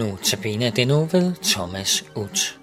[0.00, 2.60] Nu tabiner det nu ved Thomas Ut.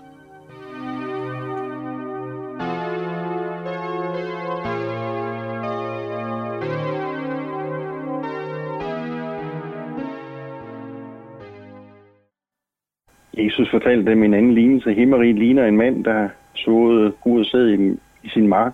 [13.38, 14.94] Jesus fortalte dem en anden lignelse.
[14.94, 18.73] Himmeriget ligner en mand, der såede Gud sæd i, i sin mark.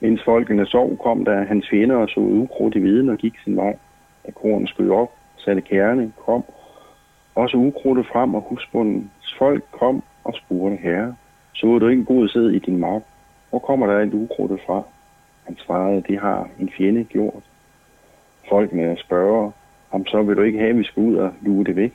[0.00, 3.56] Mens folkene sov, kom der hans fjender og så ukrudt i viden og gik sin
[3.56, 3.76] vej.
[4.26, 6.44] Da korn skød op, satte kærne, kom
[7.34, 11.14] også ukrudtet frem, og husbundens folk kom og spurgte, herre,
[11.52, 13.02] så du ikke god sæd i din mark?
[13.50, 14.82] Hvor kommer der alt ukrudtet fra?
[15.44, 17.42] Han svarede, det har en fjende gjort.
[18.48, 19.50] Folkene spørger,
[19.90, 21.92] om så vil du ikke have, at vi skal ud og luge det væk?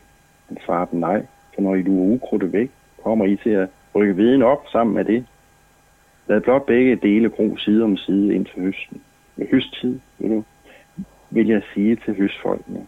[0.47, 2.71] Han svarede, nej, for når I luger ukrudtet væk,
[3.03, 5.25] kommer I til at rykke viden op sammen med det.
[6.27, 9.01] Lad blot begge dele gro side om side indtil høsten.
[9.35, 10.43] Ved høsttid, vil, du,
[11.29, 12.85] vil jeg sige til høstfolkene,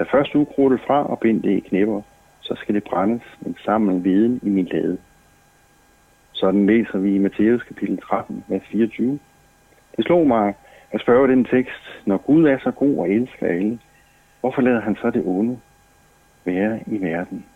[0.00, 2.02] Tag først ukrudtet fra og bind det i knæpper,
[2.40, 4.98] så skal det brændes, men sammen viden i min lade.
[6.32, 9.18] Sådan læser vi i Matthæus kapitel 13, vers 24.
[9.96, 10.54] Det slog mig
[10.90, 13.78] at spørge den tekst, når Gud er så god og elsker alle,
[14.40, 15.58] hvorfor lader han så det onde
[16.44, 17.46] være i verden?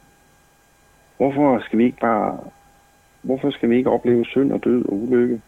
[1.17, 2.39] Hvorfor skal vi ikke bare,
[3.23, 5.41] hvorfor skal vi ikke opleve synd og død og ulykke,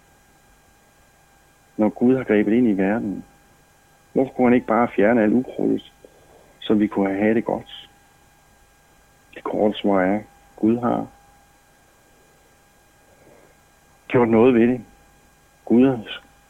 [1.77, 3.25] når Gud har grebet ind i verden?
[4.13, 5.93] Hvorfor kunne han ikke bare fjerne alt ukrudtet
[6.67, 7.89] så vi kunne have det godt.
[9.35, 10.21] Det korte svar er,
[10.57, 11.07] Gud har
[14.09, 14.81] gjort noget ved det.
[15.65, 15.99] Gud,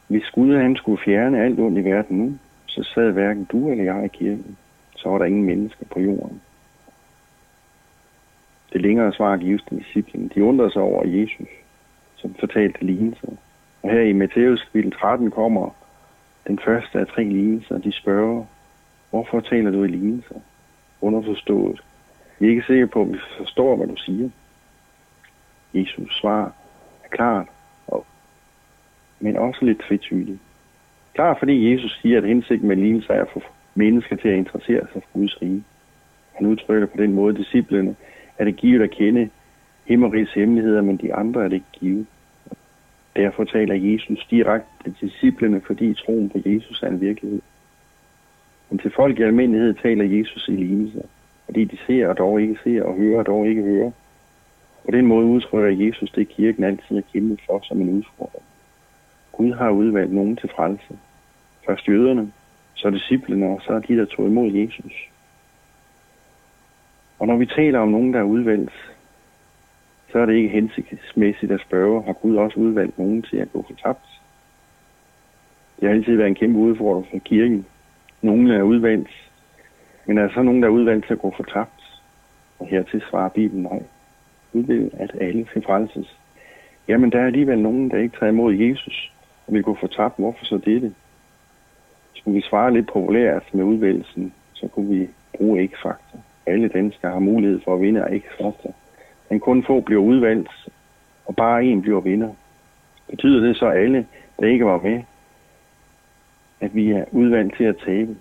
[0.09, 3.85] hvis Gud han skulle fjerne alt ondt i verden nu, så sad hverken du eller
[3.85, 4.57] jeg i kirken.
[4.97, 6.43] Så var der ingen mennesker på jorden.
[8.73, 10.33] Det længere svar gives til disciplen.
[10.35, 11.49] De undrede sig over Jesus,
[12.17, 13.29] som fortalte lignelser.
[13.83, 14.69] Og her i Matthæus
[15.01, 15.71] 13 kommer
[16.47, 17.79] den første af tre lignelser.
[17.79, 18.45] De spørger,
[19.17, 20.35] Hvorfor taler du i lignelser?
[21.01, 21.83] Underforstået.
[22.39, 24.31] Vi er ikke sikre på, at vi forstår, hvad du siger.
[25.75, 26.53] Jesus svar
[27.05, 27.47] er klart,
[27.87, 28.07] og,
[29.21, 30.39] men også lidt tvetydigt.
[31.15, 33.43] Klart fordi Jesus siger, at hensigten med lignelser er at få
[33.75, 35.65] mennesker til at interessere sig for Guds rige.
[36.33, 37.97] Han udtrykker på den måde disciplene,
[38.39, 39.31] at det givet at kende
[39.85, 42.07] himmerigs hemmeligheder, men de andre er det ikke givet.
[43.17, 47.41] Derfor taler Jesus direkte til disciplene, fordi troen på Jesus er en virkelighed.
[48.71, 51.03] Men til folk i almindelighed taler Jesus i lignelser,
[51.45, 53.91] fordi de ser og dog ikke ser, og hører og dog ikke hører.
[54.85, 58.45] På den måde udtrykker Jesus det, kirken altid er kæmpet for som en udfordring.
[59.33, 60.99] Gud har udvalgt nogen til frelse.
[61.67, 62.33] Først jøderne,
[62.75, 65.11] så disciplene, og så de, der tog imod Jesus.
[67.19, 68.73] Og når vi taler om nogen, der er udvalgt,
[70.13, 73.65] så er det ikke hensigtsmæssigt at spørge, har Gud også udvalgt nogen til at gå
[73.69, 74.07] for tabt?
[75.81, 77.67] Det har altid været en kæmpe udfordring for kirken,
[78.23, 79.11] nogle er udvalgt,
[80.07, 82.03] men er så nogen, der er udvalgt til at gå for tabt?
[82.59, 83.83] Og hertil svarer Bibelen nej.
[84.53, 86.17] Gud vil, at alle skal frelses.
[86.89, 89.13] Jamen, der er alligevel nogen, der ikke tager imod Jesus
[89.47, 90.15] og vil gå for tabt.
[90.19, 90.95] Hvorfor så dette?
[92.15, 96.19] Skulle vi svare lidt populært med udvalgelsen, så kunne vi bruge ikke-faktor.
[96.47, 98.75] Alle danskere har mulighed for at vinde af ikke-faktor.
[99.31, 100.69] Men kun få bliver udvalgt,
[101.27, 102.35] og bare en bliver vinder.
[103.11, 104.07] Betyder det så, at alle,
[104.41, 105.03] der ikke var med,
[106.61, 108.17] at vi er udvalgt til at tabe.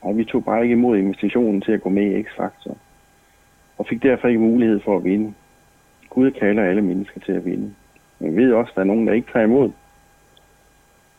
[0.00, 2.76] Og vi tog bare ikke imod invitationen til at gå med i X-Factor.
[3.78, 5.34] Og fik derfor ikke mulighed for at vinde.
[6.10, 7.74] Gud kalder alle mennesker til at vinde.
[8.18, 9.70] Men vi ved også, at der er nogen, der ikke tager imod.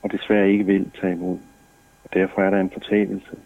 [0.02, 1.38] Og desværre ikke vil tage imod.
[2.03, 3.38] Og derfor er der en fortabelse.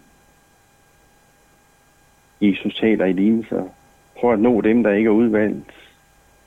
[2.42, 3.64] Jesus taler i lignelser
[4.22, 5.72] for at nå dem, der ikke er udvalgt.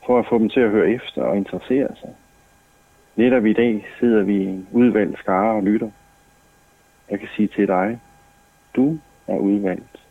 [0.06, 2.10] For at få dem til at høre efter og interessere sig.
[3.16, 5.90] Netop i dag sidder vi i en udvalgt skare og lytter.
[7.10, 8.00] Jeg kan sige til dig,
[8.76, 10.02] du er udvalgt.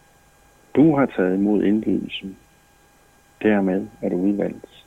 [0.76, 2.38] Du har taget imod indbydelsen.
[3.42, 4.86] Dermed er du udvalgt.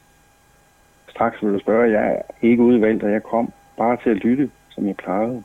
[1.08, 4.50] Straks vil du spørge, jeg er ikke udvalgt, og jeg kom bare til at lytte,
[4.70, 5.42] som jeg plejede.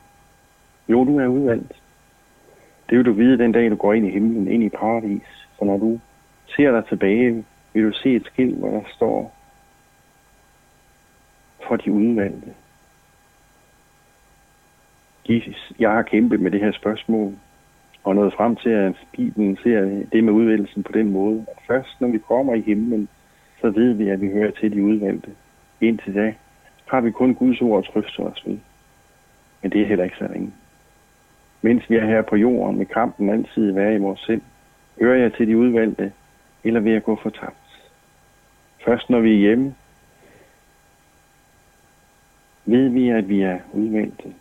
[0.90, 1.81] Jo, du er udvalgt.
[2.90, 5.48] Det vil du vide den dag, du går ind i himlen, ind i paradis.
[5.57, 6.00] For når du
[6.56, 9.36] ser dig tilbage, vil du se et skilt, hvor der står
[11.68, 12.54] for de udvalgte.
[15.80, 17.33] Jeg har kæmpet med det her spørgsmål,
[18.04, 22.01] og nået frem til, at Bibelen ser det med udvælgelsen på den måde, at først
[22.01, 23.07] når vi kommer i himlen,
[23.62, 25.31] så ved vi, at vi hører til de udvalgte.
[25.81, 26.33] Indtil da
[26.86, 28.57] har vi kun Guds ord at trøste os ved.
[29.62, 30.54] Men det er heller ikke så ringe.
[31.62, 34.42] Mens vi er her på jorden, med kampen altid være i vores sind,
[35.00, 36.12] hører jeg til de udvalgte,
[36.63, 37.56] eller vil jeg gå for tabt.
[38.86, 39.75] Først når vi er hjemme,
[42.66, 44.33] ved vi, at vi er udvalgte.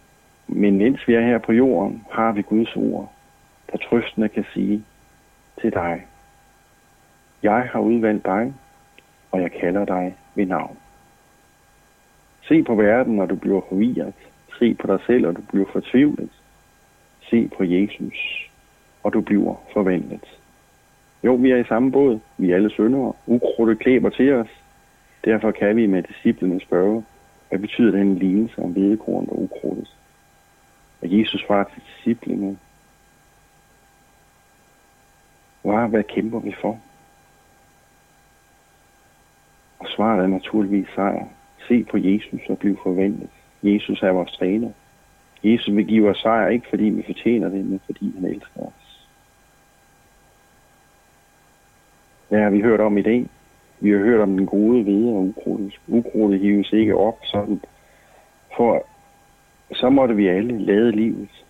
[0.52, 3.12] Men mens vi er her på jorden, har vi Guds ord,
[3.72, 4.84] der trøstende kan sige
[5.60, 6.06] til dig.
[7.42, 8.54] Jeg har udvalgt dig,
[9.32, 10.76] og jeg kalder dig ved navn.
[12.42, 14.14] Se på verden, når du bliver forvirret.
[14.58, 16.30] Se på dig selv, og du bliver fortvivlet.
[17.30, 18.50] Se på Jesus,
[19.02, 20.38] og du bliver forvandlet.
[21.24, 22.18] Jo, vi er i samme båd.
[22.38, 23.12] Vi er alle syndere.
[23.26, 24.48] Ukrudtet klæber til os.
[25.24, 27.04] Derfor kan vi med disciplinen spørge,
[27.48, 29.96] hvad betyder den lignelse om hvedekorn og ukrudtet?
[31.02, 32.58] Og Jesus svarer til disciplene,
[35.62, 36.80] hvad, hvad kæmper vi for?
[39.78, 41.26] Og svaret er naturligvis sejr.
[41.68, 43.30] Se på Jesus og bliv forventet.
[43.62, 44.70] Jesus er vores træner.
[45.44, 49.08] Jesus vil give os sejr, ikke fordi vi fortjener det, men fordi han elsker os.
[52.28, 53.26] Hvad har vi hørt om i dag?
[53.80, 55.80] Vi har hørt om den gode ved og ukrudtet.
[55.88, 57.60] Ukrudtet hives ikke op, sådan
[58.56, 58.86] for
[59.72, 61.44] så måtte vi alle lade livet.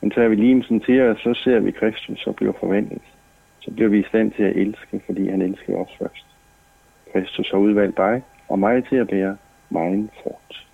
[0.00, 3.02] Men tager vi limelsen til os, så ser vi Kristus og bliver forvandlet.
[3.60, 6.26] Så bliver vi i stand til at elske, fordi han elsker os først.
[7.12, 9.36] Kristus har udvalgt dig og mig til at bære
[9.70, 10.65] meget frugt.